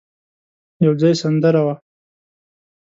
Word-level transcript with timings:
يو 0.85 0.91
ځای 1.01 1.13
سندره 1.21 1.61
وه. 1.65 1.75